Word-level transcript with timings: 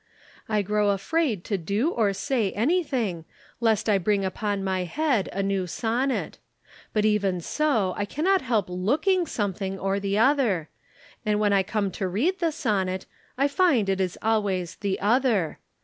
I 0.49 0.63
grow 0.63 0.89
afraid 0.89 1.43
to 1.43 1.59
do 1.59 1.91
or 1.91 2.11
say 2.11 2.51
anything, 2.53 3.23
lest 3.59 3.87
I 3.87 3.99
bring 3.99 4.25
upon 4.25 4.63
my 4.63 4.83
head 4.85 5.29
a 5.31 5.43
new 5.43 5.67
sonnet. 5.67 6.39
But 6.91 7.05
even 7.05 7.39
so 7.39 7.93
I 7.95 8.05
cannot 8.05 8.41
help 8.41 8.65
looking 8.67 9.27
something 9.27 9.77
or 9.77 9.99
the 9.99 10.17
other; 10.17 10.69
and 11.23 11.39
when 11.39 11.53
I 11.53 11.61
come 11.61 11.91
to 11.91 12.07
read 12.07 12.39
the 12.39 12.49
sonnet 12.51 13.05
I 13.37 13.47
find 13.47 13.89
it 13.89 14.01
is 14.01 14.17
always 14.23 14.77
the 14.77 14.99
other. 14.99 15.59